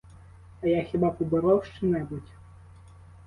А 0.61 0.67
я 0.67 0.83
хіба 0.83 1.11
поборов 1.11 1.65
що-небудь? 1.65 2.31